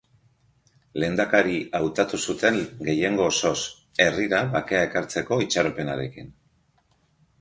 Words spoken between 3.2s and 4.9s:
osoz, herrira bakea